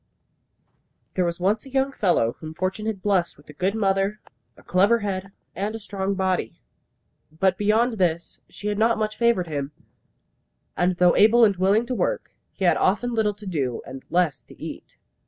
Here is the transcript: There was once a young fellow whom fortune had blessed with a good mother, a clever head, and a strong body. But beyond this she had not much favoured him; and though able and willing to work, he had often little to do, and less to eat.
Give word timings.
There 1.13 1.25
was 1.25 1.39
once 1.39 1.63
a 1.63 1.69
young 1.71 1.91
fellow 1.91 2.33
whom 2.39 2.55
fortune 2.55 2.87
had 2.87 3.03
blessed 3.03 3.37
with 3.37 3.47
a 3.49 3.53
good 3.53 3.75
mother, 3.75 4.19
a 4.57 4.63
clever 4.63 5.01
head, 5.01 5.31
and 5.55 5.75
a 5.75 5.79
strong 5.79 6.15
body. 6.15 6.59
But 7.31 7.55
beyond 7.55 7.99
this 7.99 8.39
she 8.49 8.65
had 8.65 8.79
not 8.79 8.97
much 8.97 9.15
favoured 9.15 9.45
him; 9.45 9.73
and 10.75 10.95
though 10.97 11.15
able 11.15 11.45
and 11.45 11.55
willing 11.55 11.85
to 11.85 11.93
work, 11.93 12.31
he 12.51 12.65
had 12.65 12.77
often 12.77 13.13
little 13.13 13.35
to 13.35 13.45
do, 13.45 13.83
and 13.85 14.01
less 14.09 14.41
to 14.45 14.59
eat. 14.59 14.97